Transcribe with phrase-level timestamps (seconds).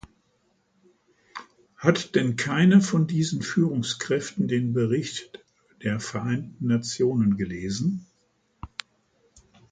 [1.77, 5.45] Hat denn keiner von diesen Führungskräften den Bericht
[5.83, 8.07] der Vereinten Nationen gelesen?